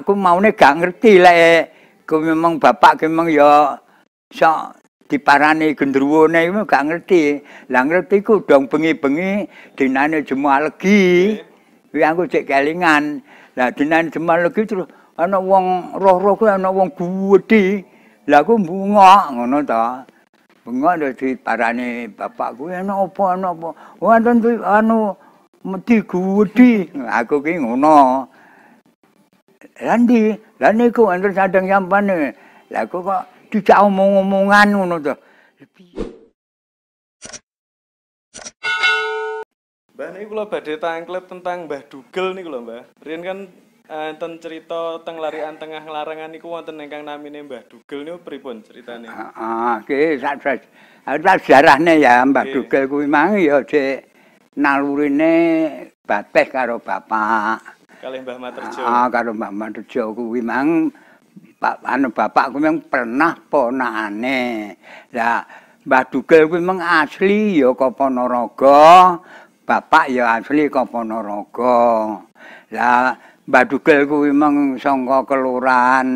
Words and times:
aku 0.00 0.16
maune 0.16 0.50
gak 0.56 0.80
ngerti 0.80 1.22
lek 1.22 1.70
ku 2.08 2.18
memang 2.18 2.56
bapak 2.58 3.00
ku 3.00 3.06
memang 3.06 3.28
ya 3.30 3.78
sok 4.32 4.80
diparani 5.08 5.76
gendruwone 5.76 6.48
iku 6.48 6.64
gak 6.64 6.84
ngerti. 6.88 7.44
Lah 7.70 7.84
ngerti 7.84 8.24
ku 8.24 8.40
dong 8.42 8.66
bengi-bengi 8.66 9.46
dinane 9.76 10.24
jemaah 10.24 10.66
legi. 10.66 11.38
Kuwi 11.92 12.02
aku 12.02 12.26
cek 12.26 12.48
kelingan. 12.48 13.22
Lah 13.54 13.70
dinane 13.70 14.10
jemaah 14.10 14.48
legi 14.48 14.62
terus 14.66 14.88
ana 15.14 15.38
wong 15.38 15.94
roh-roh 16.00 16.34
ku 16.34 16.44
ana 16.48 16.72
wong 16.72 16.90
gedhe. 16.96 17.84
Lah 18.26 18.40
aku 18.42 18.58
bunga 18.58 19.30
ngono 19.30 19.62
ta. 19.62 20.02
Bunga 20.64 20.96
dadi 20.96 21.36
parani 21.36 22.08
bapakku 22.08 22.72
ana 22.72 23.04
apa 23.04 23.22
ana 23.36 23.52
apa. 23.52 23.68
Wonten 24.00 24.40
anu 24.64 25.12
mesti 25.62 26.00
gedhe. 26.02 26.90
Aku 27.06 27.44
ki 27.44 27.60
ngono. 27.60 28.26
Landi, 29.80 30.36
lah 30.60 30.72
niku 30.72 31.08
antar 31.08 31.32
sadang 31.32 31.66
sampane. 31.66 32.36
Lah 32.70 32.84
kok 32.88 33.26
dijak 33.50 33.82
omong-omongan 33.86 34.68
ngono 34.74 34.96
to. 35.00 35.14
Mbah 39.94 40.10
niku 40.10 40.34
kula 40.34 40.50
badhe 40.50 40.74
tangklep 40.74 41.30
tentang 41.30 41.70
Mbah 41.70 41.86
Dugel 41.86 42.34
niku 42.34 42.50
lho, 42.50 42.66
Mbah. 42.66 42.82
Riyen 43.06 43.22
kan 43.22 43.38
enten 43.84 44.42
cerita 44.42 44.98
teng 45.06 45.22
larian 45.22 45.54
tengah 45.54 45.86
larangan 45.86 46.34
niku 46.34 46.50
wonten 46.50 46.82
ingkang 46.82 47.06
namine 47.06 47.46
Mbah 47.46 47.70
Dugel 47.70 48.02
niku 48.02 48.18
pripun 48.26 48.66
ceritane? 48.66 49.06
Heeh, 49.06 49.72
iki 49.86 50.18
sak 50.18 50.42
sejarahne 51.46 52.02
ya 52.02 52.26
Mbah 52.26 52.42
Dugel 52.50 52.90
kuwi 52.90 53.06
mang 53.06 53.38
ya 53.38 53.62
cek 53.62 54.10
nalurine 54.58 55.34
bateh 56.02 56.46
karo 56.50 56.82
bapak. 56.82 57.73
Kalih 58.04 58.20
Mbah 58.20 58.36
Materjo. 58.36 58.84
Ah, 58.84 59.08
karo 59.08 59.32
Mbah 59.32 59.48
Materjo 59.48 60.12
kuwi 60.12 60.44
mang 60.44 60.92
Pak 61.56 61.80
anu 61.88 62.12
bapak 62.12 62.52
kuwi 62.52 62.68
mang 62.68 62.76
pernah 62.84 63.32
ponakane. 63.48 64.76
Lah 65.16 65.40
Mbah 65.88 66.04
Dugel 66.12 66.44
kuwi 66.52 66.60
mang 66.60 66.84
asli 66.84 67.64
ya 67.64 67.72
Ponorogo. 67.72 69.16
Bapak 69.64 70.12
ya 70.12 70.36
asli 70.36 70.68
Ponorogo. 70.68 71.80
Lah 72.76 73.16
Mbah 73.48 73.64
Dugel 73.64 74.04
kuwi 74.04 74.36
mang 74.36 74.76
saka 74.76 75.24
kelurahan 75.24 76.08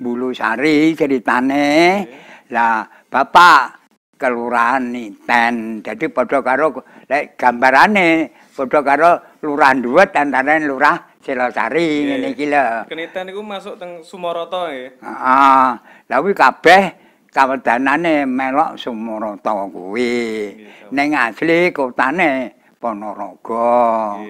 Bulu 0.00 0.32
Sari 0.32 0.96
ceritane. 0.96 2.08
Lah 2.48 2.88
bapak 3.12 3.84
kelurahan 4.16 4.80
Niten. 4.80 5.84
Jadi 5.84 6.08
padha 6.08 6.40
karo 6.40 6.72
lek 7.04 7.36
gambarane 7.36 8.32
padha 8.56 8.80
karo 8.80 9.35
lurah 9.46 9.70
dhuwet 9.78 10.10
antarané 10.10 10.66
lurah 10.66 11.14
Selosari 11.22 12.06
ngene 12.06 12.38
iki 12.38 12.46
lho. 12.46 12.86
Keniten 12.86 13.26
niku 13.26 13.42
masuk 13.42 13.78
teng 13.78 13.98
Sumoroto 14.06 14.70
nggih. 14.70 15.02
Heeh. 15.02 15.68
Lah 16.06 16.18
kuwi 16.22 16.34
kabeh 16.38 16.82
kawedanane 17.34 18.26
melok 18.26 18.78
Sumoroto 18.78 19.70
kuwi. 19.74 20.54
Ning 20.94 21.18
asli 21.18 21.74
kotane 21.74 22.54
Ponorogo. 22.78 24.22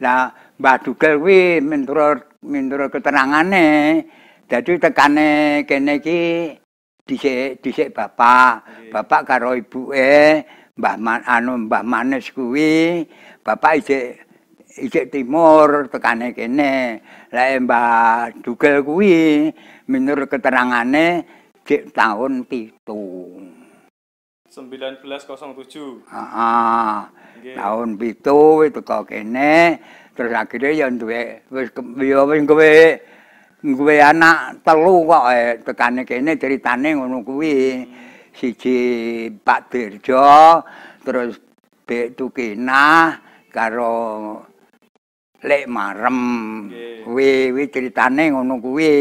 Lah 0.00 0.32
Mbah 0.56 0.76
Dugel 0.80 1.20
kuwi 1.20 1.60
menurut 1.60 2.40
menurut 2.40 2.88
keterangane 2.88 4.00
dadi 4.48 4.80
tekane 4.80 5.28
kene 5.68 6.00
iki 6.00 6.20
dhisik 7.04 7.60
dhisik 7.60 7.92
bapak, 7.92 8.88
bapak 8.88 9.20
karo 9.28 9.52
ibuke 9.52 10.44
Mbah 10.78 10.96
Man, 10.96 11.20
anu 11.28 11.68
Mbah 11.68 11.84
Manes 11.84 12.32
kuwi 12.32 13.04
bapak 13.44 13.84
isik 13.84 14.27
isik 14.82 15.10
timur 15.10 15.90
tekane 15.90 16.30
kene. 16.32 17.02
Lah 17.34 17.52
Mbah 17.58 18.32
Dugel 18.40 18.80
kuwi 18.86 19.50
menurut 19.90 20.30
keterangane 20.30 21.26
cek 21.66 21.92
tahun 21.92 22.46
pitu. 22.46 23.36
1907. 24.48 26.08
Heeh. 26.08 26.96
Tahun 27.54 27.88
pitu 27.94 28.66
teko 28.74 29.06
kene 29.06 29.78
terus 30.18 30.34
akhirnya 30.34 30.74
ya 30.74 30.86
duwe 30.90 31.46
wis 31.54 31.70
ya 32.02 32.26
wis 32.26 32.42
kowe 32.42 32.74
kowe 33.62 33.94
anak 34.02 34.58
telu 34.66 35.06
kok 35.06 35.24
eh, 35.30 35.54
tekane 35.62 36.02
kene 36.02 36.34
ceritane 36.34 36.88
ngono 36.98 37.22
kuwi. 37.22 37.86
Siji 38.38 38.78
Pak 39.34 39.74
Dirjo 39.74 40.62
terus 41.02 41.42
Bek 41.82 42.14
Tukinah 42.14 43.18
karo 43.50 44.38
lek 45.44 45.70
marem. 45.70 46.18
Kuwi 47.06 47.54
kuwi 47.54 47.64
critane 47.70 48.34
ngono 48.34 48.58
kuwi. 48.58 48.92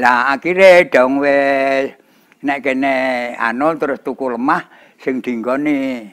Lah 0.00 0.34
akhire 0.34 0.90
dong 0.90 1.22
wis 1.22 1.94
nek 2.42 2.58
kene 2.60 2.94
anu 3.38 3.72
terus 3.78 4.02
tuku 4.02 4.34
lemah 4.34 4.62
sing 4.98 5.22
dinggone 5.22 6.10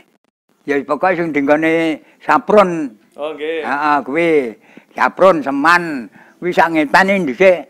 ya 0.63 0.77
pokoke 0.85 1.17
sing 1.17 1.33
dinggone 1.33 2.01
saprun. 2.21 2.93
Oh 3.17 3.33
nggih. 3.33 3.65
Heeh 3.65 3.97
kuwi 4.05 4.29
saprun 4.93 5.41
seman. 5.41 6.07
Kuwi 6.37 6.53
sak 6.53 6.73
ngetane 6.73 7.21
dhisik 7.25 7.69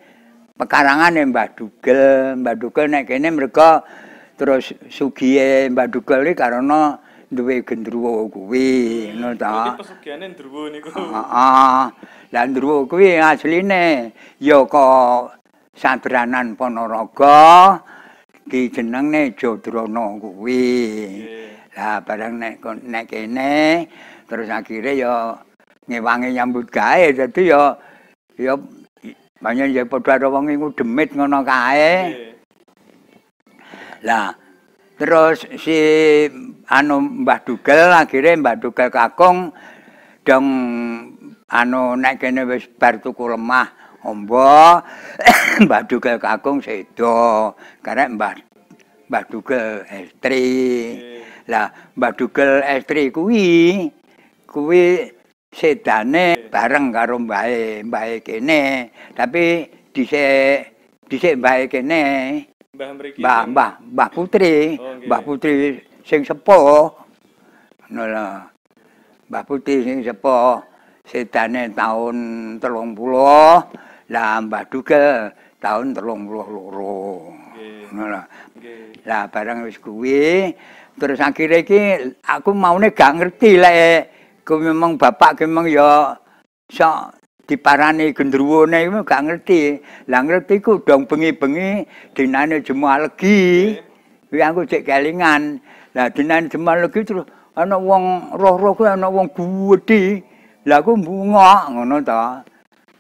pekarangane 0.60 1.28
Mbah 1.32 1.48
Dugel. 1.56 2.36
Mbah 2.40 2.56
Dugel 2.60 2.92
nek 2.92 3.08
kene 3.08 3.32
mereka 3.32 3.84
terus 4.36 4.76
sugihe 4.92 5.72
Mbah 5.72 5.88
Dugel 5.88 6.28
iki 6.28 6.36
karena 6.36 7.00
duwe 7.32 7.64
gendruwo 7.64 8.28
kuwi 8.28 9.08
ngono 9.16 9.36
ta. 9.40 9.72
Iki 9.72 9.80
pesugihane 9.80 10.28
ndruwo 10.36 10.68
niku. 10.68 10.92
Heeh. 10.92 11.84
Lah 12.32 12.44
ndruwo 12.48 12.84
kuwi 12.92 13.16
asline 13.16 14.12
ya 14.44 14.60
kok 14.68 15.32
sabranan 15.72 16.60
Ponorogo 16.60 17.80
dijenengne 18.44 19.32
Jodrana 19.40 20.20
kuwi. 20.20 20.68
Lah 21.72 22.04
bareng 22.04 22.36
nek 22.36 22.60
nek 22.84 23.08
kene 23.08 23.88
terus 24.28 24.52
akhire 24.52 25.00
ya 25.00 25.40
ngewangi 25.88 26.36
nyambut 26.36 26.68
gawe 26.68 27.16
dadi 27.16 27.48
ya 27.48 27.80
ya 28.36 28.60
banyak 29.40 29.72
ya 29.72 29.88
padha 29.88 30.20
karo 30.20 30.36
wong 30.36 30.52
iku 30.52 30.76
demit 30.76 31.16
ngono 31.16 31.48
kae. 31.48 32.12
Lah 34.04 34.36
terus 35.02 35.50
si 35.58 35.78
anu 36.70 37.26
Mbah 37.26 37.42
Dugel 37.42 37.90
akhirnya 37.90 38.38
Mbah 38.38 38.56
Dugel 38.62 38.94
kakung 38.94 39.50
dong 40.22 40.48
anu 41.50 41.98
nek 41.98 42.22
kene 42.22 42.46
wis 42.46 42.70
bar 42.70 43.02
tuku 43.02 43.34
lemah 43.34 43.66
ombo 44.06 44.78
Mbah 45.66 45.82
Dugel 45.90 46.22
kakung 46.22 46.62
sedo. 46.62 47.58
Karena 47.82 48.14
Mbah 48.14 48.38
Mbah 49.10 49.24
Dugel 49.26 49.90
estri 49.90 50.46
lah 51.50 51.74
Mbah 51.98 52.14
Dugel 52.14 52.62
estri 52.62 53.10
kuwi 53.10 53.90
kuwi 54.46 55.10
sedane 55.50 56.48
bareng 56.54 56.94
karo 56.94 57.18
mbahe 57.18 57.82
mbahe 57.90 58.22
kene. 58.22 58.94
Tapi 59.18 59.66
dhisik 59.98 60.78
dhisik 61.10 61.42
mbahe 61.42 61.66
kene 61.66 62.02
Mbah 62.72 62.96
mriki 62.96 63.20
Mbah 63.20 63.42
Mbah 63.52 63.72
Mbah 63.84 64.10
Putri 64.16 64.80
Oh, 64.80 64.96
nggih. 64.96 65.08
Mbah 65.12 65.22
Putri 65.28 65.52
sing 66.08 66.24
sepuh. 66.24 66.88
Ngono 67.92 68.04
lho. 68.08 68.28
Mbah 69.28 69.44
Putri 69.44 69.84
sing 69.84 70.00
sepuh 70.00 70.64
sedane 71.04 71.68
taun 71.76 72.18
30. 72.64 74.08
Lah 74.08 74.40
Mbah 74.40 74.64
Dugel 74.72 75.36
taun 75.60 75.92
32. 75.92 76.00
Nggih. 77.60 77.92
Ngono 77.92 78.06
lho. 78.08 78.24
Lah 79.04 79.28
bareng 79.28 79.68
wis 79.68 79.76
kuwi 79.76 80.56
terus 80.96 81.20
akhirnya 81.20 81.60
iki 81.68 81.82
aku 82.24 82.56
maune 82.56 82.96
gak 82.96 83.20
ngerti 83.20 83.60
lek 83.60 84.12
ku 84.48 84.60
memang 84.60 84.96
bapak 84.96 85.40
ku 85.40 85.48
memang 85.48 85.68
ya 85.68 86.16
sok 86.72 87.21
diparani 87.48 88.14
gendruwone 88.14 88.78
iku 88.86 89.02
gak 89.04 89.22
ngerti. 89.26 89.82
Lah 90.08 90.22
ngerti 90.24 90.62
ku 90.62 90.82
dong 90.82 91.06
bengi-bengi 91.10 91.86
dinane 92.14 92.62
jemaah 92.62 93.08
legi. 93.08 93.78
Kuwi 94.30 94.42
aku 94.42 94.66
cek 94.68 94.86
kelingan. 94.88 95.60
Lah 95.96 96.08
dinane 96.12 96.48
jemaah 96.48 96.88
legi 96.88 97.02
terus 97.04 97.26
ana 97.58 97.76
wong 97.76 98.36
roh-roh 98.38 98.74
ku 98.78 98.84
ana 98.88 99.10
wong 99.10 99.28
gedhe. 99.34 100.24
Lah 100.66 100.80
aku 100.80 100.98
bunga 100.98 101.68
ngono 101.72 101.98
ta. 102.04 102.46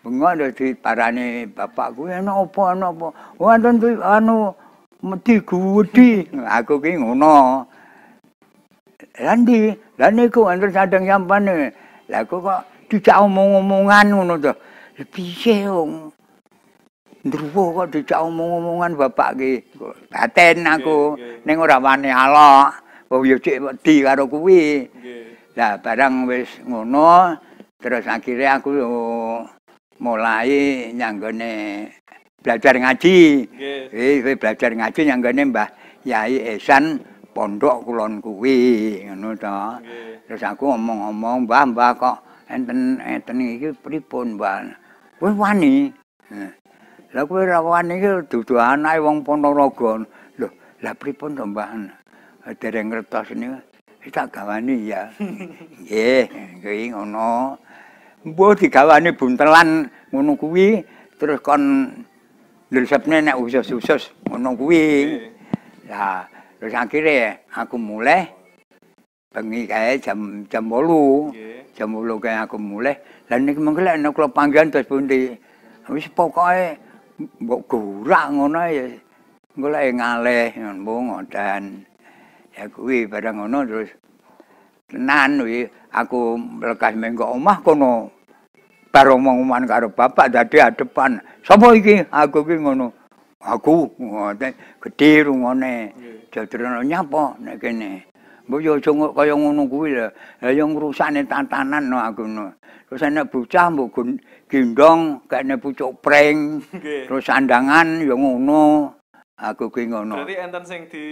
Bunga 0.02 0.34
dadi 0.34 0.74
parani 0.74 1.46
bapak 1.46 1.94
kuwi 1.94 2.18
ana 2.18 2.42
apa 2.42 2.62
ana 2.74 2.90
apa. 2.90 3.08
Wonten 3.38 3.78
anu 4.02 4.52
mesti 5.06 5.40
gedhe. 5.46 6.26
Aku 6.34 6.82
ki 6.82 6.98
ngono. 6.98 7.68
Landi, 9.22 9.76
lah 10.00 10.08
niku 10.08 10.48
antar 10.48 10.72
sadang 10.72 11.04
sampane. 11.04 11.76
Lah 12.08 12.24
kok 12.24 12.64
dijak 12.92 13.24
omong-omongan 13.24 14.06
ngono 14.12 14.36
to. 14.36 14.52
Piye 15.08 15.72
wong 15.72 16.12
Ndruwo 17.22 17.78
kok 17.78 17.94
dijak 17.94 18.18
omong-omongan 18.18 18.98
bapak 18.98 19.32
ki. 19.38 19.54
Baten 20.10 20.66
aku 20.66 21.16
ning 21.46 21.58
ora 21.62 21.78
wani 21.78 22.10
alok. 22.10 22.82
Wong 23.14 23.24
yo 23.30 23.38
cek 23.38 23.62
wedi 23.62 24.02
karo 24.02 24.26
kuwi. 24.26 24.90
Nggih. 24.90 25.54
Lah 25.54 25.78
barang 25.78 26.26
wis 26.26 26.50
ngono 26.66 27.38
terus 27.78 28.06
akhirnya 28.10 28.58
aku 28.58 28.74
mulai 30.02 30.90
nyanggone 30.98 31.54
belajar 32.42 32.74
ngaji. 32.82 33.20
Nggih. 33.54 34.26
Eh, 34.26 34.36
belajar 34.36 34.74
ngaji 34.74 35.00
nyanggone 35.06 35.42
Mbah 35.54 35.70
Yai 36.02 36.58
Esan 36.58 36.98
pondok 37.38 37.86
kulon 37.86 38.18
kuwi 38.18 39.06
ngono 39.06 39.38
to. 39.38 39.62
Terus 40.26 40.42
aku 40.42 40.74
ngomong-ngomong, 40.74 41.46
"Mbah, 41.46 41.64
Mbah 41.70 41.92
kok 42.02 42.18
enten 42.52 43.00
enten 43.00 43.40
iki 43.40 43.72
pripun, 43.80 44.36
Mbah?" 44.36 44.76
Wis 45.24 45.34
wani. 45.40 45.96
Lah 47.16 47.24
kowe 47.24 47.44
ra 47.44 47.64
wani 47.64 47.98
iki 47.98 48.28
dudu 48.28 48.60
anake 48.60 49.00
wong 49.00 49.24
Ponorogo. 49.24 50.04
Lho, 50.36 50.48
lah 50.84 50.94
pripun 50.96 51.40
to, 51.40 51.48
Mbah? 51.48 51.72
Dereng 52.60 52.92
ngertos 52.92 53.32
niku. 53.38 53.56
Tak 54.10 54.34
gawani 54.34 54.90
ya. 54.90 55.14
Nggih, 55.22 56.26
kuwi 56.66 56.90
ngono. 56.90 57.54
Mbok 58.26 58.66
digawani 58.66 59.14
buntelan 59.14 59.86
ngono 60.10 60.34
kuwi 60.34 60.82
terus 61.22 61.38
kon 61.46 61.86
ndresepne 62.74 63.22
nek 63.22 63.38
usus-usus 63.38 64.10
ngono 64.26 64.58
kuwi. 64.58 65.22
Lah, 65.86 66.26
terus 66.58 66.74
akhirnya 66.74 67.46
aku 67.54 67.78
mulai 67.78 68.26
bengi 69.32 69.64
kae 69.64 69.96
jam 69.96 70.44
jam 70.52 70.68
8. 70.68 71.32
Nggih. 71.32 71.64
Jam 71.72 71.96
8 71.96 72.20
kae 72.20 72.36
aku 72.36 72.60
mulai. 72.60 72.96
Lah 73.32 73.40
niki 73.40 73.64
mengko 73.64 73.80
lek 73.80 73.96
nek 73.96 74.12
kula 74.12 74.28
panggilan 74.28 74.68
terus 74.68 74.88
pundi. 74.92 75.32
Wis 75.88 76.08
pokoke 76.12 76.76
mbok 77.40 77.62
gurak 77.72 78.28
ngono 78.36 78.60
ya. 78.68 78.86
Golek 79.56 79.96
ngalih 79.96 80.52
mbok 80.84 80.98
ngodan. 81.00 81.64
Ya 82.52 82.68
kuwi 82.68 83.08
barang 83.08 83.40
ngono 83.40 83.58
terus 83.64 83.90
tenan 84.92 85.40
kuwi 85.40 85.64
aku 85.96 86.36
mlekas 86.36 86.94
mengko 87.00 87.32
omah 87.32 87.64
kono. 87.64 88.12
Bar 88.92 89.08
omong-omongan 89.08 89.64
karo 89.72 89.88
bapak 89.88 90.36
dadi 90.36 90.60
adepan. 90.60 91.24
Sapa 91.48 91.72
iki? 91.72 92.04
Aku 92.12 92.44
ki 92.44 92.60
ngono. 92.60 92.92
Aku 93.40 93.88
ngoten 93.96 94.52
gedhe 94.84 95.24
rungone. 95.24 95.96
Jadrono 96.28 96.84
nyapa 96.84 97.40
nek 97.40 97.56
kene. 97.64 98.11
Mbok 98.52 98.60
yo 98.68 98.76
aja 98.76 98.92
kaya 98.92 99.32
ngono 99.32 99.64
kuwi 99.64 99.96
lho. 99.96 100.12
Lah 100.44 100.52
yo 100.52 100.68
ngrusakne 100.68 101.24
tatanan 101.24 101.88
no 101.88 102.04
aku 102.04 102.28
no. 102.28 102.52
Terus 102.92 103.08
nek 103.08 103.32
bocah 103.32 103.72
mbok 103.72 103.96
gendong 104.52 105.24
kene 105.32 105.56
pucuk 105.56 106.04
pring. 106.04 106.60
Nggih. 106.60 107.08
Terus 107.08 107.24
sandangan 107.24 108.04
yo 108.04 108.20
ngono. 108.20 108.92
Aku 109.40 109.72
ki 109.72 109.88
ngono. 109.88 110.20
Berarti 110.20 110.36
enten 110.36 110.64
sing 110.68 110.82
di 110.92 111.06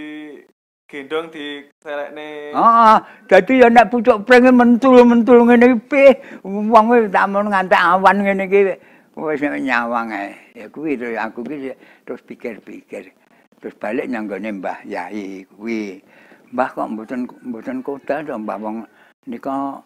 gendong 0.84 1.32
di 1.32 1.64
serekne 1.80 2.52
Heeh, 2.52 2.96
dadi 3.24 3.64
ya 3.64 3.72
nek 3.72 3.88
pucuk 3.88 4.20
pring 4.28 4.44
mentul-mentul 4.52 5.40
ngene 5.48 5.64
iki 5.64 5.78
pih, 5.88 6.12
wong 6.44 7.08
tak 7.08 7.24
mun 7.24 7.48
ngantek 7.48 7.80
awan 7.80 8.20
ngene 8.20 8.44
iki 8.52 8.76
wis 9.16 9.40
nyawang 9.40 10.12
ae. 10.12 10.36
Ya 10.52 10.68
kuwi 10.68 11.00
terus 11.00 11.16
aku 11.16 11.40
ki 11.40 11.72
terus 12.04 12.20
pikir-pikir. 12.20 13.16
Terus 13.64 13.74
balik 13.80 14.12
nyanggone 14.12 14.60
Mbah 14.60 14.84
Yai 14.84 15.48
kuwi. 15.48 16.04
Mbah 16.50 16.68
kok 16.74 16.90
mboten 16.90 17.30
mboten 17.46 17.78
kodal 17.78 18.26
to 18.26 18.34
Mbah 18.34 18.58
wong 18.58 18.82
nika 19.30 19.78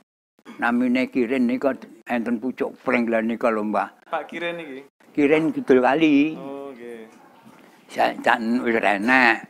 namine 0.56 1.04
Kirin 1.12 1.44
nika 1.44 1.76
enten 2.08 2.40
pucuk 2.40 2.72
pring 2.80 3.04
lha 3.04 3.20
nika 3.20 3.52
lho 3.52 3.68
Mbah. 3.68 3.92
Pak 4.08 4.32
Kiren 4.32 4.56
iki. 4.56 4.80
Kirin 5.12 5.52
Kidul 5.52 5.84
Kali. 5.84 6.32
Oh, 6.40 6.72
nggih. 6.72 7.04
Sak 7.92 8.40
wis 8.64 8.80
enak. 8.80 9.44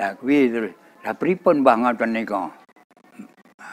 Lah 0.00 0.16
kuwi 0.16 0.48
terus 0.48 0.72
lah 1.04 1.12
pripun 1.12 1.60
Mbah 1.60 1.76
ngoten 1.84 2.16
nika? 2.16 2.48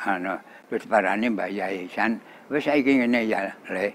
Anu 0.04 0.36
terus 0.68 0.84
parane 0.92 1.32
Mbah 1.32 1.48
Yai 1.48 1.88
San 1.88 2.20
wis 2.52 2.68
saiki 2.68 3.00
ngene 3.00 3.24
ya 3.24 3.56
Le. 3.72 3.88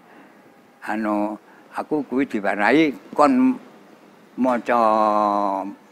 Anu 0.89 1.37
aku 1.77 2.01
kuwi 2.09 2.25
diwarai 2.25 2.97
kon 3.13 3.61
maca 4.41 4.81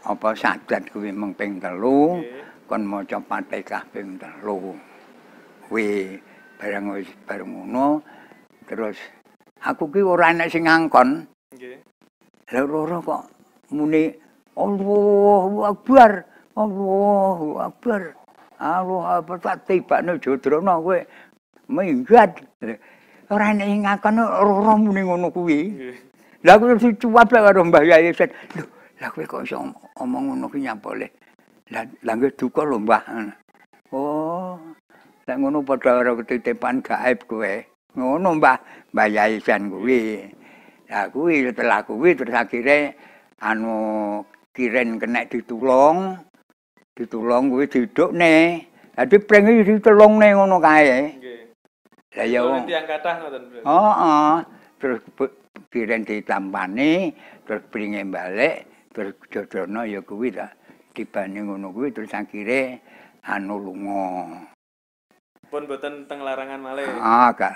apa 0.09 0.29
sadat 0.33 0.89
kuwi 0.89 1.13
mung 1.13 1.37
ping 1.37 1.61
telu, 1.61 2.17
Nggih. 2.17 2.38
Kon 2.69 2.85
maca 2.85 3.17
Fatihah 3.17 3.81
ping 3.89 4.21
telu. 4.21 4.77
Kuwi 5.65 6.13
bareng 6.61 6.93
wis 6.93 7.09
bareng 7.25 7.49
ngono 7.49 8.05
terus 8.69 8.93
aku 9.65 9.89
ki 9.89 10.05
ora 10.05 10.29
enek 10.29 10.53
sing 10.53 10.69
ngangkon. 10.69 11.25
Nggih. 11.57 11.81
Lah 12.53 12.63
loro 12.69 12.97
kok 13.01 13.23
muni 13.73 14.13
Allahu 14.53 15.65
Akbar. 15.65 16.11
Allahu 16.53 17.57
Akbar. 17.57 18.01
Allahu 18.61 19.01
Akbar 19.01 19.37
tak 19.41 19.65
tibakno 19.65 20.21
jodrono 20.21 20.77
kowe 20.85 20.99
minggat. 21.73 22.37
Ora 23.33 23.45
enek 23.49 23.65
sing 23.65 23.81
ngakon 23.81 24.15
loro 24.21 24.73
muni 24.77 25.01
ngono 25.01 25.33
kuwi. 25.33 25.59
Nggih. 25.73 25.97
Lah 26.45 26.53
aku 26.55 26.77
terus 26.77 27.01
cuwap 27.01 27.33
karo 27.33 27.65
Mbah 27.65 27.83
Yai. 27.83 28.13
Lho, 28.13 28.63
lah 29.01 29.09
kowe 29.09 29.25
kok 29.25 29.41
iso 29.41 29.57
omong 29.97 30.23
ngono 30.33 30.45
ki 30.53 30.61
nyapa 30.61 30.93
le? 30.93 31.09
Lah 31.69 31.85
lah 32.01 32.13
nggih 32.17 32.33
duka 32.33 32.65
lho 32.65 32.81
Mbah. 32.81 33.03
Oh. 33.93 34.57
Lah 35.29 35.35
ngono 35.37 35.61
padha 35.61 36.01
karo 36.01 36.17
ketitipan 36.17 36.81
gaib 36.81 37.29
kowe. 37.29 37.53
Ngono 37.93 38.41
Mbah, 38.41 38.57
Mbah 38.93 39.07
Yai 39.09 39.37
Sen 39.37 39.69
kuwi. 39.69 40.25
Lah 40.89 41.05
kuwi 41.13 41.45
setelah 41.45 41.85
kuwi 41.85 42.17
terus 42.17 42.33
akhirnya 42.33 42.93
anu 43.45 43.77
kiren 44.57 44.97
kena 44.97 45.29
ditulung. 45.29 46.17
Ditulung 46.97 47.53
kuwi 47.53 47.69
didukne. 47.69 48.65
Dadi 48.97 49.17
pring 49.21 49.45
iki 49.47 49.77
ditulungne 49.77 50.27
ngono 50.33 50.57
kae. 50.57 51.13
Nggih. 51.21 51.41
Lah 52.17 52.25
ya 52.25 52.41
wong. 52.41 52.65
Heeh. 53.63 54.33
Terus 54.79 54.99
kiren 55.69 56.01
ditampani, 56.01 57.13
terus 57.45 57.61
pringe 57.69 58.01
balik, 58.09 58.65
terus 58.95 59.13
jodono 59.29 59.85
ya 59.85 60.01
kuwi 60.01 60.33
ta. 60.33 60.49
Dibanding 60.93 61.45
ngono 61.45 61.69
kuwi 61.69 61.93
terus 61.93 62.11
akhire 62.11 62.81
anu 63.29 63.61
lunga. 63.61 64.41
Pun 65.49 65.65
boten 65.65 66.05
teng 66.09 66.21
larangan 66.21 66.61
malih. 66.61 66.85
Ah, 66.97 67.33
gak 67.33 67.53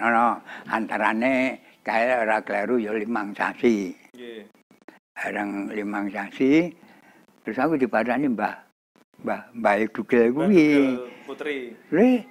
ono 0.00 0.40
antarane 0.68 1.60
kae 1.84 2.24
ora 2.24 2.40
kleru 2.44 2.80
ya 2.80 2.92
limang 2.92 3.32
sasi. 3.36 3.92
Nggih. 4.12 4.44
Barang 5.16 5.72
limang 5.72 6.06
sasi 6.12 6.68
terus 7.44 7.56
aku 7.62 7.80
dipadani 7.80 8.28
Mbah 8.28 8.56
Mbah 9.24 9.42
Mbah 9.56 9.74
Dugel 9.92 10.32
kuwi. 10.32 10.96
Putri. 11.24 11.72
Le, 11.90 12.22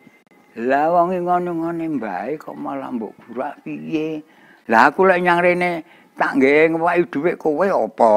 lah 0.61 0.87
wong 0.93 1.11
iki 1.11 1.25
ngono-ngone 1.25 1.85
mbae 1.99 2.39
kok 2.39 2.55
malah 2.55 2.93
mbok 2.93 3.11
gurak 3.27 3.59
piye? 3.65 4.23
Lah 4.71 4.87
aku 4.87 5.03
lek 5.03 5.19
nyang 5.19 5.43
rene 5.43 5.83
tak 6.15 6.39
nggih 6.39 6.71
ngewaki 6.71 7.03
dhuwit 7.11 7.35
kowe 7.35 7.67
apa? 7.67 8.13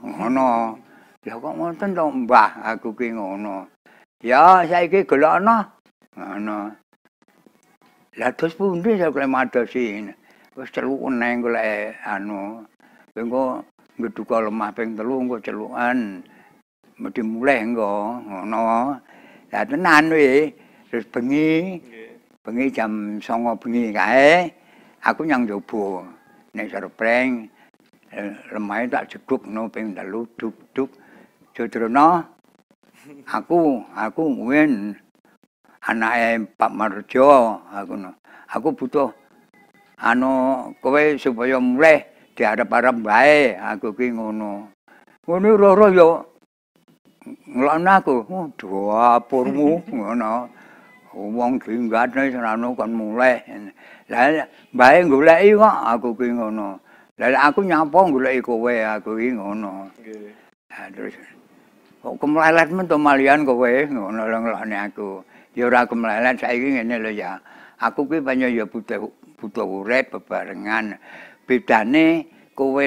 Ngono. 0.00 0.80
Lah 1.24 1.40
kok 1.40 1.56
ngoten 1.56 1.96
to, 1.96 2.04
Mbah, 2.04 2.50
aku 2.60 2.92
ki 2.92 3.16
ngono. 3.16 3.64
Ya, 4.20 4.60
saiki 4.68 5.08
gelokno. 5.08 5.64
Ngono. 6.20 6.68
Lah 8.20 8.30
terus 8.36 8.52
pundi 8.52 9.00
saya 9.00 9.08
kule 9.08 9.24
madosi? 9.24 10.04
Wis 10.52 10.68
celuk 10.68 11.00
neng 11.08 11.40
golek 11.40 11.96
anu. 12.04 12.60
Engko 13.16 13.64
ngeduka 13.96 14.44
lemah 14.44 14.70
ping 14.76 14.92
telu 14.94 15.24
engko 15.24 15.40
celukan. 15.40 16.20
Mesti 17.00 17.20
mulai 17.24 17.64
engko 17.72 18.20
ngono. 18.20 18.94
Lah 19.48 19.62
tenan 19.64 20.12
we. 20.12 20.52
Terus 20.92 21.08
bengi, 21.10 21.80
bengi 22.44 22.70
jam 22.70 23.18
09.00 23.18 23.58
bengi 23.64 23.84
kae 23.90 24.52
aku 25.02 25.24
nyang 25.24 25.48
njaba. 25.48 26.04
Nek 26.54 26.70
surpreng 26.70 27.48
lemahe 28.52 28.86
tak 28.92 29.08
jeguk 29.10 29.42
no 29.48 29.72
ping 29.72 29.96
telu 29.96 30.28
duk 30.36 30.54
duk. 30.76 30.92
Jodrono 31.54 32.18
aku 33.30 33.78
aku 33.94 34.22
nguen 34.26 34.90
anake 35.86 36.50
Pak 36.58 36.72
Marjo 36.74 37.62
aku 37.70 37.94
no. 37.94 38.10
Aku 38.50 38.74
butuh 38.74 39.14
anu 40.02 40.66
kowe 40.82 41.14
supaya 41.14 41.62
mulai 41.62 42.02
diarep-arep 42.34 42.96
bae 42.98 43.54
aku 43.54 43.94
ki 43.94 44.18
ngono. 44.18 44.66
Ngono 45.30 45.46
loro 45.54 45.86
yo 45.94 46.08
ngelokno 47.22 47.90
aku, 48.02 48.14
oh, 48.34 48.50
dapurmu 48.58 49.78
ngono. 49.94 50.50
Wong 51.14 51.62
dinggane 51.62 52.34
serano 52.34 52.74
kon 52.74 52.90
mulai. 52.90 53.38
Lah 54.10 54.42
bae 54.74 55.06
goleki 55.06 55.54
kok 55.54 55.76
aku 55.86 56.18
ki 56.18 56.34
ngono. 56.34 56.82
Lah 57.14 57.46
aku 57.46 57.62
nyapa 57.62 58.10
goleki 58.10 58.42
kowe 58.42 58.74
aku 58.74 59.22
ki 59.22 59.38
ngono. 59.38 59.86
Nggih. 60.02 60.42
Nah, 60.74 60.90
terus 60.90 61.14
kok 62.04 62.20
kemlelet 62.20 62.68
men 62.68 62.84
to 62.84 63.00
malian 63.00 63.48
kowe 63.48 63.72
ngono 63.88 64.28
lho 64.28 64.38
ngelokne 64.44 64.76
aku. 64.76 65.24
Ya 65.56 65.64
ora 65.72 65.88
kemlelet 65.88 66.36
saiki 66.36 66.76
ngene 66.76 67.00
lho 67.00 67.10
ya. 67.16 67.40
Aku 67.80 68.04
ki 68.04 68.20
banyak 68.20 68.52
ya 68.52 68.68
butuh 68.68 69.08
butuh 69.40 69.64
urip 69.64 70.12
bebarengan. 70.12 71.00
Bedane 71.48 72.28
kowe 72.52 72.84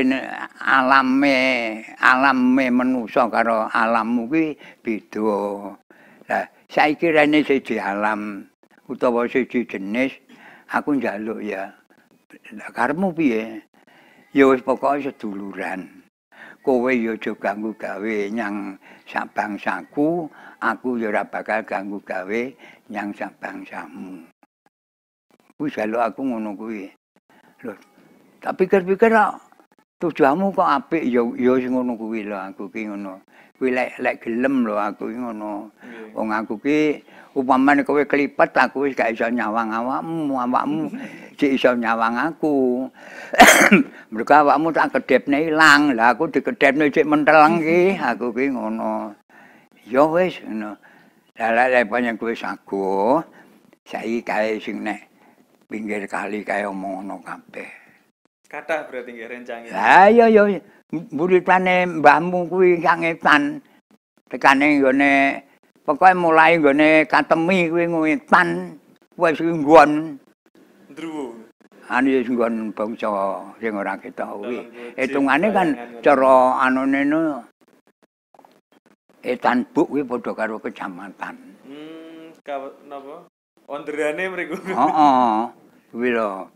alame 0.62 1.38
alame 1.98 2.66
manusa 2.70 3.26
karo 3.34 3.66
alammu 3.74 4.30
ki 4.30 4.46
beda. 4.86 5.34
Lah 6.30 6.46
saiki 6.70 7.10
rene 7.10 7.42
siji 7.42 7.82
alam 7.82 8.46
utawa 8.86 9.26
siji 9.26 9.66
jenis 9.66 10.14
aku 10.70 11.02
njaluk 11.02 11.42
ya 11.42 11.74
Lah 12.54 12.94
piye? 13.18 13.66
Ya 14.36 14.46
wis 14.46 14.62
pokoke 14.62 15.02
seduluran. 15.02 15.97
Kowe 16.68 16.92
ya 16.92 17.16
aja 17.16 17.32
ganggu 17.32 17.72
gawe 17.80 18.16
nyang 18.28 18.76
sabangsaku, 19.08 20.28
aku 20.60 21.00
ya 21.00 21.08
ora 21.08 21.24
bakal 21.24 21.64
ganggu 21.64 22.04
gawe 22.04 22.42
nyang 22.92 23.16
sabangsamu. 23.16 24.28
Kuwi 25.56 25.72
jaluk 25.72 26.04
aku 26.04 26.28
ngono 26.28 26.60
kuwi. 26.60 26.92
Lho, 27.64 27.72
tapi 28.44 28.68
pikir-pikir 28.68 29.16
kok 29.16 29.47
tujuanmu 29.98 30.54
kok 30.54 30.70
apik 30.70 31.04
ya 31.10 31.25
ya 31.34 31.58
sing 31.58 31.74
ngono 31.74 31.98
kuwi 31.98 32.22
lho 32.22 32.38
aku 32.38 32.70
ki 32.70 32.86
ngono. 32.94 33.18
Kuwi 33.58 33.74
lek 33.74 33.98
lek 33.98 34.22
gelem 34.22 34.62
lho 34.70 34.77
aku 34.77 35.10
ki 35.10 35.18
ngono. 35.18 35.74
Wong 36.13 36.30
aku 36.30 36.62
ki 36.62 37.01
upamane 37.34 37.82
kowe 37.82 38.01
klipet 38.06 38.54
aku 38.54 38.86
wis 38.86 38.94
gak 38.94 39.13
iso 39.13 39.30
nyawang 39.30 39.74
awakmu, 39.74 40.34
awakmu 40.38 40.94
sik 41.38 41.58
iso 41.58 41.74
nyawang 41.74 42.13
aku. 42.18 42.86
Mergo 44.13 44.34
awakmu 44.34 44.70
tak 44.74 44.94
kedepne 44.98 45.50
ilang, 45.50 45.98
lah 45.98 46.13
aku 46.13 46.30
dikedepne 46.30 46.94
sik 46.94 47.06
menteleng 47.06 47.62
ki, 47.62 47.82
aku 48.13 48.34
ki 48.34 48.54
ngono. 48.54 49.18
Ya 49.89 50.06
wis 50.06 50.38
ngono. 50.46 50.77
Lah 51.38 51.70
lek 51.70 51.89
panjang 51.89 52.18
kowe 52.18 52.34
sago, 52.38 53.22
saiki 53.86 54.22
kae 54.22 54.58
sing 54.62 54.82
nek 54.82 55.06
pinggir 55.70 56.06
kali 56.06 56.46
kae 56.46 56.66
omong 56.70 57.01
ngono 57.01 57.22
kabeh. 57.22 57.87
Kathah 58.48 58.88
berarti 58.88 59.12
nggih 59.12 59.27
rencangin. 59.27 59.70
Lah 59.75 60.08
iya 60.08 60.32
ya 60.32 60.48
muridane 61.12 62.00
mbahmu 62.00 62.48
kuwi 62.48 62.80
kangetan. 62.80 63.60
Tekane 64.32 64.80
nggone 64.80 65.44
pokoke 65.84 66.16
mulai 66.16 66.56
nggone 66.56 67.04
katemi 67.12 67.68
kuwi 67.68 67.92
ngetan 67.92 68.80
wis 69.20 69.39
nggon 69.44 70.16
Ndruwo. 70.96 71.36
anu 71.92 72.08
wis 72.08 72.27
nggon 72.32 72.72
bangsa 72.72 73.12
sing 73.60 73.75
ora 73.75 74.00
ketok 74.00 74.39
kuwi. 74.39 74.63
Dalam 74.63 74.96
Hitungane 74.96 75.48
kan 75.51 75.68
cara 76.00 76.63
anune 76.63 77.01
no 77.04 77.20
etan 79.27 79.68
buk 79.75 79.92
kuwi 79.92 80.08
padha 80.08 80.32
karo 80.32 80.56
kecamatan. 80.63 81.36
Hmm, 81.68 82.32
napa? 82.88 83.27
Onderane 83.68 84.24
mriku. 84.32 84.56
Heeh. 84.72 85.36
Kuwi 85.92 86.16
lho. 86.16 86.48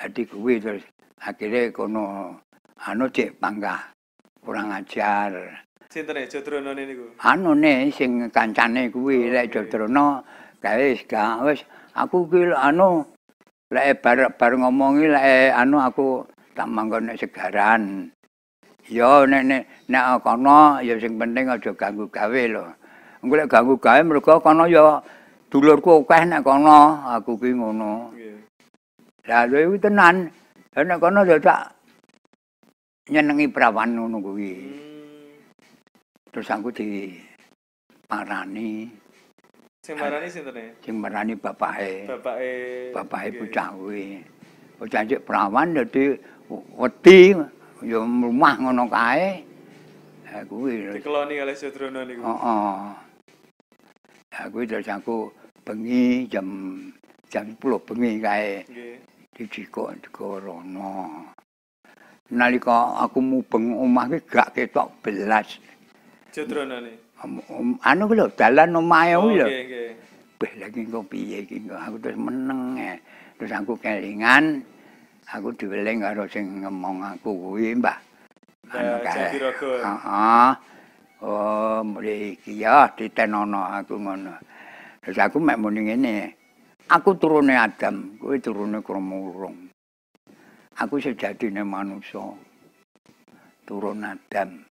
Dadi 0.00 0.24
kuwi 0.24 0.60
terus 0.60 0.84
akhirnya 1.20 1.72
kono 1.72 2.36
anu 2.84 3.04
cek 3.08 3.40
panggah 3.40 3.80
kurang 4.44 4.70
ajar. 4.70 5.32
Sinten 5.90 6.18
e 6.20 6.28
Jodronone 6.28 6.82
niku? 6.86 7.06
Anune 7.24 7.88
sing 7.90 8.28
kancane 8.30 8.92
kuwi 8.92 9.26
Oke. 9.26 9.32
lek 9.32 9.46
Jodrono 9.54 10.22
gawe 10.60 10.86
wis 11.46 11.60
aku 11.96 12.28
ki 12.28 12.52
lho 12.52 12.56
anu 12.58 13.06
lek 13.72 14.02
bar 14.02 14.28
bar 14.36 14.52
ngomongi 14.54 15.08
lek 15.08 15.54
anu 15.56 15.80
aku 15.80 16.26
tak 16.54 16.68
manggon 16.68 17.08
nek 17.08 17.18
segaran. 17.18 18.12
Ya 18.86 19.26
nek 19.26 19.42
nek 19.46 19.62
nek 19.88 20.22
kono 20.22 20.78
ya 20.84 20.94
sing 21.00 21.18
penting 21.18 21.48
aja 21.48 21.70
ganggu 21.74 22.06
gawe 22.12 22.42
lho. 22.54 22.64
Engko 23.24 23.34
lek 23.34 23.50
ganggu 23.50 23.74
gawe 23.80 24.00
mergo 24.04 24.34
kono 24.38 24.68
ya 24.68 25.00
dulurku 25.50 26.04
akeh 26.04 26.22
nek 26.28 26.44
kono, 26.44 27.02
aku 27.08 27.38
ki 27.40 27.50
ngono. 27.56 28.12
Nggih. 28.12 28.36
Lah 29.26 29.42
lho 29.48 29.58
iku 29.58 29.76
tenan. 29.80 30.30
Nek 30.76 31.00
kono 31.00 31.24
ya 31.24 31.40
tak 31.40 31.72
nyenengi 33.08 33.48
prawan 33.48 33.96
ngono 33.96 34.20
kuwi. 34.20 34.52
Hmm. 34.60 35.40
Terus 36.28 36.52
aku 36.52 36.68
di 36.68 37.16
parani, 38.04 38.84
Sing 39.80 39.96
marani 39.96 40.28
sinten 40.28 40.60
e? 40.60 40.66
sing 40.84 41.00
marani 41.00 41.32
bapake. 41.32 42.04
Bapake 42.04 42.52
Bapake 42.92 43.28
bocah 43.40 43.68
kuwi. 43.72 44.20
Bocah 44.76 45.00
cek 45.08 45.24
prawan 45.24 45.72
dadi 45.72 46.12
wedi 46.76 47.32
ya 47.80 48.04
rumah 48.04 48.54
ngono 48.60 48.84
kae. 48.92 49.40
Lah 50.28 50.44
kuwi 50.44 50.92
dikeloni 50.92 51.40
oleh 51.40 51.56
Jodrono 51.56 52.04
niku. 52.04 52.20
Heeh. 52.20 52.76
Lah 54.28 54.44
kuwi 54.52 54.68
terus 54.68 54.92
aku 54.92 55.32
bengi 55.64 56.28
jam 56.28 56.44
jam 57.32 57.48
10 57.48 57.64
bengi 57.64 58.20
kae 58.20 58.60
Nggih. 58.68 59.15
Dijikok 59.36 60.00
digorono. 60.00 61.28
Nalika 62.32 62.96
aku 63.04 63.20
mubeng 63.22 63.76
omah 63.76 64.08
ki 64.10 64.18
gak 64.26 64.56
ketok 64.56 64.88
belas. 65.04 65.60
Om- 67.22 67.80
Anu 67.84 68.02
ki 68.08 68.14
lho 68.16 68.26
dalan 68.34 68.76
omahe 68.76 69.14
Oh, 69.16 69.28
kuwi 69.28 69.40
lho. 69.40 69.48
nggih, 69.48 69.62
nggih. 69.68 69.90
Beh 70.36 70.52
lagi 70.60 70.80
kok 70.84 71.04
piye 71.08 71.38
iki 71.44 71.56
aku 71.70 71.96
terus 72.02 72.18
meneng. 72.20 72.76
Terus 73.40 73.52
aku 73.56 73.72
kelingan 73.80 74.60
aku 75.32 75.48
diweling 75.56 76.04
karo 76.04 76.28
sing 76.28 76.60
ngomong 76.60 77.04
aku 77.16 77.30
kuwi, 77.32 77.72
Mbah. 77.76 77.96
Mbah 78.68 79.00
Jatirogo. 79.04 79.70
Heeh. 79.80 80.50
Oh, 81.24 81.80
mriki 81.80 82.60
ya 82.60 82.92
ditenono 82.92 83.64
aku 83.64 83.96
ngono. 83.96 84.36
Terus 85.00 85.16
aku 85.16 85.40
mek 85.40 85.56
muni 85.56 85.88
ngene. 85.88 86.35
Aku 86.86 87.18
turune 87.18 87.58
Adam, 87.58 88.14
kowe 88.14 88.38
turune 88.38 88.78
Kromurung. 88.78 89.66
Aku 90.78 91.02
sejatine 91.02 91.66
manusa. 91.66 92.30
Turun 93.66 94.06
Adam. 94.06 94.62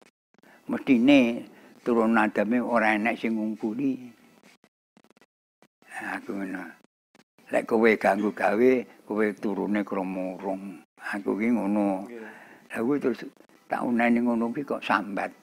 Mestine 0.71 1.43
turun 1.83 2.15
Adame 2.15 2.63
ora 2.63 2.95
enek 2.95 3.19
sing 3.19 3.35
ngungkuli. 3.35 3.99
Aku 6.15 6.39
ngono. 6.39 6.63
Lek 7.51 7.67
kowe 7.67 7.91
ganggu 7.99 8.31
gawe, 8.31 8.71
kowe 9.03 9.25
turune 9.35 9.83
Kromurung. 9.83 10.79
Aku 11.11 11.35
ki 11.35 11.51
ngono. 11.51 12.07
Lah 12.71 12.79
kuwi 12.79 12.95
terus 12.99 13.27
tak 13.67 13.83
uneni 13.83 14.23
ngono 14.23 14.55
ki 14.55 14.63
kok 14.63 14.83
sambat. 14.83 15.35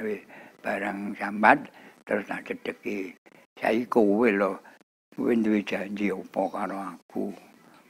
Wis 0.00 0.24
barang 0.64 1.12
sambat 1.20 1.60
terus 2.08 2.24
tak 2.24 2.48
cedeki. 2.48 3.21
Saiki 3.62 3.86
kowe 3.86 4.26
lho, 4.26 4.58
kowe 5.14 5.30
duwe 5.38 5.62
janji 5.62 6.10
apa 6.10 6.42
karo 6.50 6.82
aku? 6.82 7.30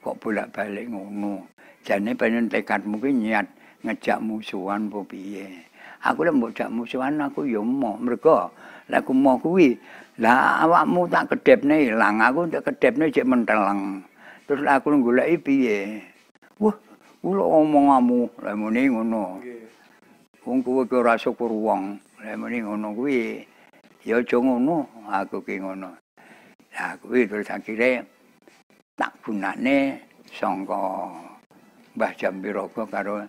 Kok 0.04 0.20
bolak-balik 0.20 0.92
ngono? 0.92 1.48
Jane 1.80 2.12
panen 2.12 2.44
tekadmu 2.52 3.00
ki 3.00 3.08
niat 3.08 3.48
ngejak 3.80 4.20
musuhan 4.20 4.92
apa 4.92 5.00
piye? 5.08 5.64
Aku 6.04 6.28
lek 6.28 6.36
mbok 6.36 6.52
jak 6.52 6.68
musuhan 6.68 7.16
aku 7.24 7.48
ya 7.48 7.64
emoh. 7.64 7.96
Mergo 7.96 8.52
lek 8.92 9.00
aku 9.00 9.16
mau 9.16 9.40
kuwi, 9.40 9.80
lah 10.20 10.60
awakmu 10.60 11.08
tak 11.08 11.32
kedepne 11.32 11.88
ilang, 11.88 12.20
aku 12.20 12.52
tak 12.52 12.68
kedepne 12.68 13.08
cek 13.08 13.24
menteleng. 13.24 14.04
Terus 14.44 14.68
aku 14.68 14.92
goleki 15.00 15.40
piye? 15.40 16.04
Wah, 16.60 16.76
kula 17.24 17.48
omonganmu, 17.48 18.28
lek 18.44 18.56
muni 18.60 18.92
ngono. 18.92 19.40
Nggih. 19.40 19.64
Wong 20.44 20.60
kowe 20.60 20.84
ki 20.84 21.00
ora 21.00 21.16
syukur 21.16 21.48
wong. 21.48 21.96
Lek 22.20 22.36
muni 22.36 22.60
ngono 22.60 22.92
kuwi, 22.92 23.48
ya 24.02 24.18
aja 24.18 24.38
ngono, 24.38 24.86
aku 25.06 25.38
ki 25.46 25.62
ngono. 25.62 25.94
Lah 26.72 26.96
kuwi 26.98 27.28
terus 27.28 27.52
akhire 27.52 28.02
tak 28.98 29.12
gunane 29.22 30.00
sangka 30.32 31.12
Mbah 31.92 32.12
Jambiraga 32.16 32.82
karo 32.88 33.22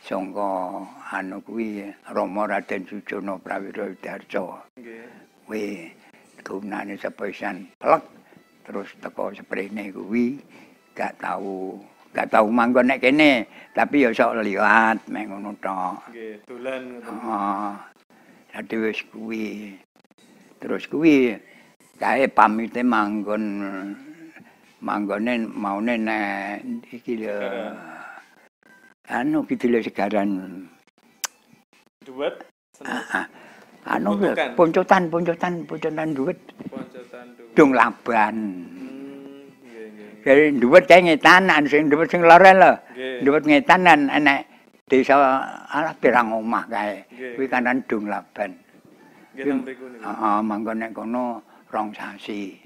sangka 0.00 0.82
anu 1.12 1.38
kuwi 1.44 1.84
Rama 2.10 2.48
Raden 2.48 2.88
Sujono 2.88 3.38
Prawira 3.38 3.92
Darso. 4.00 4.58
Nggih. 4.80 5.04
Kuwi 5.46 5.92
gunane 6.42 6.96
sepisan 6.96 7.68
plek 7.76 8.02
terus 8.64 8.88
teko 9.00 9.30
sprene 9.36 9.92
kuwi 9.92 10.40
gak 10.96 11.14
tau 11.20 11.76
gak 12.16 12.32
tau 12.32 12.48
manggon 12.48 12.88
nek 12.88 13.04
kene, 13.04 13.46
tapi 13.76 14.02
ya 14.02 14.10
sok 14.10 14.40
liwat 14.42 14.98
mek 15.12 15.28
ngono 15.28 15.52
tok. 15.60 16.08
Nggih, 16.10 16.34
dolan 16.48 16.82
ngoten. 16.88 17.14
Heeh. 17.14 17.70
Dadi 18.48 18.76
wis 18.80 19.00
kuwi. 19.12 19.76
Terus 20.58 20.90
kuwi 20.90 21.38
kae 22.02 22.26
pamite 22.26 22.82
manggon 22.82 23.44
manggone 24.82 25.46
maune 25.46 25.94
nek 25.94 26.62
iki 26.90 27.22
lho. 27.22 27.38
Anu 29.08 29.46
lho 29.46 29.78
segaran. 29.82 30.30
Duet 32.02 32.34
seneng 32.74 33.30
Anu 33.88 34.20
poncotan, 34.52 35.08
poncotan, 35.08 35.64
poncotan 35.64 36.08
duit. 36.12 36.36
poncotan 36.68 37.26
duet. 37.32 37.56
Dung 37.56 37.72
laban. 37.72 38.36
Hmm, 38.68 39.48
nggih, 39.64 39.86
nggih. 40.60 40.60
Jadi 40.60 40.84
kae 40.84 41.00
ngetanan, 41.08 41.64
sing 41.64 41.88
duit 41.88 42.10
sing 42.12 42.20
lore 42.20 42.52
lho. 42.52 42.72
Duit 43.24 43.48
ngetanan 43.48 44.12
enek 44.12 44.44
desa 44.90 45.40
ala 45.72 45.96
pirang 45.96 46.36
omah 46.36 46.68
kae. 46.68 47.00
Kuwi 47.38 47.48
kanan 47.48 47.80
dung 47.88 48.12
laban. 48.12 48.52
Nggih 49.38 49.54
mriku 49.62 49.84
niku. 49.86 50.02
Heeh, 50.02 50.38
manggon 50.42 50.76
nek 50.82 50.92
kono 50.94 51.24
rong 51.70 51.94
sasi. 51.94 52.58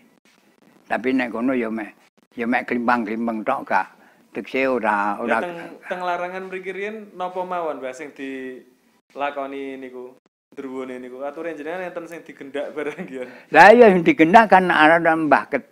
Tapi 0.89 1.09
nek 1.13 1.29
kono 1.29 1.53
ya 1.53 1.69
mek 1.69 1.93
ya 2.33 2.49
mek 2.49 2.65
klimpang-klimpang 2.65 3.45
tok 3.45 3.61
gak. 3.69 3.89
Tekse 4.33 4.65
ora 4.65 5.21
ora 5.21 5.45
teng 5.45 5.77
teng 5.85 6.01
larangan 6.01 6.49
mriki 6.49 6.73
riyen 6.73 7.13
napa 7.13 7.45
mawon 7.45 7.85
Mbah 7.85 7.93
sing 7.93 8.17
dilakoni 8.17 9.77
niku? 9.77 10.17
Drwone 10.53 10.97
niku 11.01 11.21
aturan 11.21 11.57
jenengan 11.57 11.93
enten 11.93 12.09
sing 12.09 12.25
digendak 12.25 12.73
barang 12.73 13.09
ya. 13.13 13.29
Lah 13.53 13.73
ya 13.77 13.93
sing 13.93 14.01
digendak 14.01 14.49
kan 14.49 14.73
ana 14.73 15.01
Mbah 15.01 15.45
Ket 15.53 15.65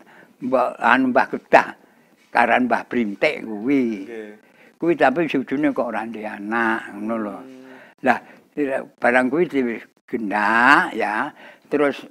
Mbah 0.45 0.77
anu 0.77 1.09
Mbah 1.13 1.29
Ketah. 1.33 1.81
karan 2.31 2.71
Mbah 2.71 2.87
Brintik 2.87 3.43
kuwi. 3.45 4.07
Nggih. 4.07 4.31
Kuwi 4.81 4.93
tapi 4.97 5.29
sujune 5.29 5.75
kok 5.77 5.93
ora 5.93 6.09
ndek 6.09 6.25
anak 6.25 6.95
ngono 6.97 7.15
lho. 7.21 7.37
Hmm. 7.37 8.07
Lah 8.07 8.19
barang 8.97 9.27
kuwi 9.29 9.45
digendak 10.11 10.91
ya. 10.99 11.31
Terus 11.71 12.03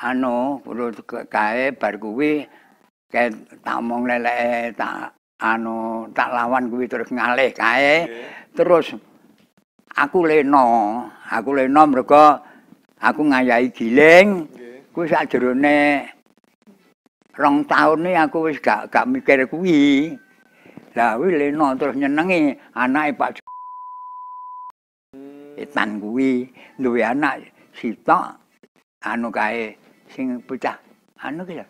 anu 0.00 0.64
ke- 1.04 1.28
kae 1.28 1.76
bar 1.76 2.00
kuwi 2.00 2.48
kae 3.12 3.28
tak 3.60 3.76
omong 3.76 4.08
leleke 4.08 4.72
tak 4.72 5.12
anu 5.36 6.08
tak 6.16 6.32
lawan 6.32 6.72
kuwi 6.72 6.88
terus 6.88 7.12
ngalih 7.12 7.52
kae. 7.52 8.08
Terus 8.56 8.96
aku 9.92 10.24
leno, 10.24 11.04
aku 11.28 11.52
leno 11.52 11.82
mergo 11.84 12.40
aku 12.96 13.20
ngayahi 13.28 13.68
giling. 13.76 14.48
Kuwi 14.92 15.08
sakjerone 15.08 16.08
rong 17.36 17.64
taun 17.64 18.04
iki 18.08 18.16
aku 18.16 18.38
wis 18.48 18.60
gak 18.60 18.88
gak 18.88 19.08
mikir 19.08 19.44
kuwi. 19.52 20.16
Lah 20.96 21.20
kuwi 21.20 21.36
leno 21.36 21.76
terus 21.76 21.96
nyenengi 21.96 22.56
anake 22.72 23.12
Pak. 23.20 23.51
Etan 25.56 26.00
kuwi 26.00 26.48
duwe 26.80 27.04
anak 27.04 27.44
sitok 27.76 28.40
anu 29.04 29.28
kae 29.28 29.76
sing 30.08 30.40
bocah 30.48 30.76
anu 31.20 31.44
ki 31.44 31.60
lho. 31.60 31.66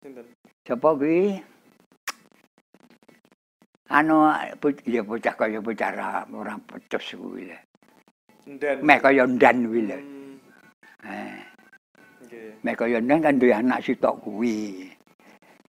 Sinten? 0.00 0.26
Sapa 0.64 0.88
kuwi? 0.96 1.36
Anu 3.92 4.32
ya 4.88 5.02
bocah 5.04 5.34
kaya 5.36 5.60
bocah 5.60 5.90
ra 5.92 6.08
ora 6.32 6.56
pecus 6.56 7.12
kuwi 7.12 7.52
lho. 7.52 7.58
Ndan. 8.46 8.76
Meh 8.80 8.98
kaya 9.04 9.24
ndan 9.28 9.56
kuwi 9.68 9.80
lho. 9.90 9.98
Hmm. 10.00 10.34
Eh. 11.04 11.38
Nggih. 12.24 12.50
Mek 12.64 12.76
kaya 12.80 12.98
nang 13.04 13.20
kan 13.20 13.36
duwe 13.36 13.52
anak 13.52 13.84
sitok 13.84 14.16
kuwi. 14.24 14.88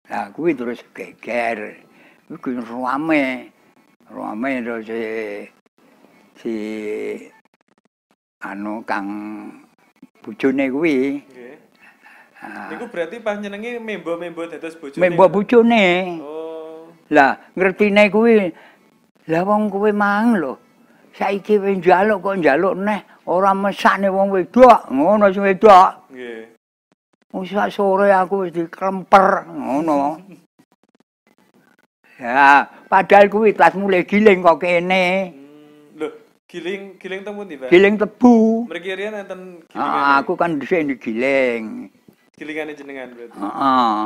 Lah 0.08 0.32
kuwi 0.32 0.56
terus 0.56 0.79
geger. 0.96 1.84
Kuwi 2.32 2.63
rame. 2.63 3.51
Rame 4.08 4.63
terus 4.63 4.88
si, 4.88 5.03
si 6.38 6.53
anu 8.46 8.86
kang 8.86 9.10
bojone 10.22 10.65
kuwi. 10.70 10.98
Nggih. 11.25 11.56
Ah, 12.38 12.70
Niku 12.70 12.86
berarti 12.94 13.17
pas 13.17 13.41
nyenengi 13.41 13.82
membo-membo 13.82 14.46
dados 14.46 14.77
bojone. 14.77 15.01
Membo 15.01 15.25
bojone. 15.25 15.86
Oh. 16.22 16.94
Lah 17.10 17.38
ngertine 17.58 18.13
kuwi. 18.13 18.53
Lah 19.27 19.41
wong 19.44 19.74
kuwi 19.74 19.91
mang 19.91 20.38
lho. 20.38 20.53
Saiki 21.17 21.58
wis 21.58 21.82
njaluk 21.82 22.22
kok 22.22 22.38
njaluk 22.38 22.77
neh 22.77 23.01
ora 23.25 23.58
mesakne 23.58 24.08
wong 24.13 24.29
wedok. 24.29 24.94
Ngono 24.94 25.34
sing 25.34 25.41
wedok. 25.41 26.13
Nggih. 26.13 26.53
Wis 27.34 27.51
sore 27.74 28.13
aku 28.13 28.46
wis 28.46 28.53
dikremper 28.53 29.50
ngono. 29.50 29.98
Ya, 32.17 32.65
padahal 32.89 33.29
kuwi 33.29 33.53
tas 33.53 33.77
mulai 33.77 34.01
giling 34.01 34.41
kok 34.41 34.58
kene. 34.58 35.37
Giling 36.47 36.95
giling 36.95 37.27
teng 37.27 37.35
pundi, 37.35 37.59
Pak? 37.59 37.67
Giling 37.67 37.99
tebu. 37.99 38.63
Mriki 38.71 38.95
riyen 38.95 39.19
enten 39.19 39.67
Ah, 39.75 40.23
aku 40.23 40.39
kan 40.39 40.55
dhisik 40.63 40.87
digiling. 40.87 41.91
gilingane 42.39 42.71
jenengan 42.71 43.11
berarti. 43.11 43.35
Heeh. 43.35 44.01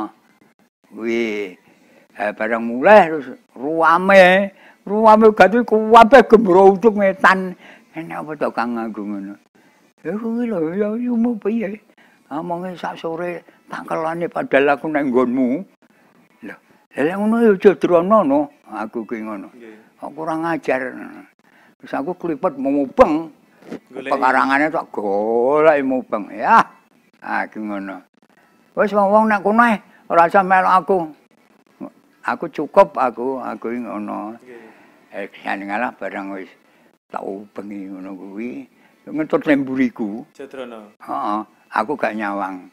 Kuwi 0.90 1.22
eh, 2.18 2.32
barang 2.34 2.64
mulai 2.66 3.12
terus 3.14 3.38
ruame. 3.54 4.50
Ruame 4.82 5.30
gatu 5.38 5.62
kuwabe 5.62 6.18
gembrotuk 6.26 6.98
ngetan. 6.98 7.54
Enak 7.94 8.26
apa 8.26 8.30
to 8.34 8.48
Kang 8.50 8.74
Agung 8.74 9.14
ngono. 9.14 9.38
Ya 10.02 10.18
kuwi 10.18 10.50
lho 10.50 10.74
ya 10.74 10.88
yumu 10.98 11.38
piye. 11.38 11.78
Omonge 12.32 12.74
sak 12.74 12.98
sore 12.98 13.46
tak 13.70 13.86
kelane 13.86 14.26
padahal 14.26 14.74
aku 14.74 14.90
nang 14.90 15.12
nggonmu. 15.14 15.62
Lho, 16.42 16.56
lha 16.98 17.14
ngono 17.14 17.36
ya 17.38 17.54
aja 17.54 17.70
drono 17.78 18.18
no. 18.26 18.40
Aku 18.66 19.06
ki 19.06 19.22
ngono. 19.22 19.52
Kok 20.00 20.10
kurang 20.16 20.42
ajar. 20.48 20.90
Terus 21.82 21.98
aku 21.98 22.14
klipet 22.14 22.54
mubeng. 22.54 23.26
Pekarangane 23.90 24.70
tak 24.70 24.86
golek 24.94 25.82
mubeng 25.82 26.30
ya. 26.30 26.62
Ah 27.18 27.42
ki 27.50 27.58
ngono. 27.58 27.98
Wis 28.78 28.94
wong-wong 28.94 29.26
nek 29.26 29.42
kono 29.42 29.66
ae, 29.66 29.82
ora 30.06 30.30
usah 30.30 30.46
melok 30.46 30.74
aku. 30.78 30.98
Aku 32.22 32.46
cukup 32.54 32.94
aku, 32.94 33.42
aku 33.42 33.74
ngono. 33.82 34.38
Eh 35.10 35.26
sane 35.42 35.66
ngalah 35.66 35.90
barang 35.98 36.38
wis 36.38 36.50
tak 37.10 37.26
ubengi 37.26 37.90
ngono 37.90 38.14
kuwi. 38.14 38.62
Ngentut 39.02 39.42
lemburiku. 39.42 40.22
Jadrono. 40.38 40.94
Heeh, 41.02 41.40
aku 41.74 41.98
gak 41.98 42.14
nyawang. 42.14 42.70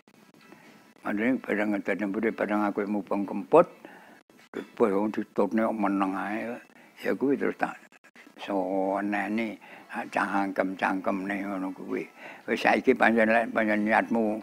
Mane 1.01 1.41
barang 1.41 1.67
ngentut 1.73 1.97
lemburi 1.97 2.29
barang 2.29 2.61
aku 2.69 2.85
mubeng 2.85 3.25
kemput. 3.25 3.65
Barang 4.77 5.09
ditutne 5.09 5.65
kok 5.65 5.77
meneng 5.81 6.13
ae. 6.13 6.61
Ya 7.01 7.17
kuwi 7.17 7.33
terus 7.33 7.57
tak 7.57 7.73
soneni 8.39 9.59
cangkem-cangkemne 10.09 11.35
ngono 11.45 11.69
kuwi. 11.75 12.03
Wis 12.47 12.61
saiki 12.63 12.95
pancen 12.95 13.51
pancen 13.53 13.85
niatmu 13.85 14.41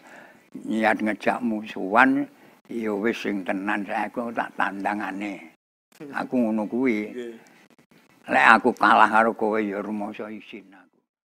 niat 0.68 0.98
ngejak 1.02 1.40
musuhan 1.42 2.24
ya 2.68 2.92
wis 2.94 3.16
sing 3.18 3.42
tenan 3.42 3.82
aku 3.88 4.30
tak 4.32 4.52
tandangane. 4.54 5.56
Aku 6.12 6.34
ngono 6.36 6.68
kuwi. 6.68 7.10
Lek 8.26 8.46
aku 8.58 8.74
kalah 8.74 9.06
karo 9.06 9.32
kowe 9.38 9.62
ya 9.62 9.78
rumangsa 9.78 10.26
isin. 10.28 10.85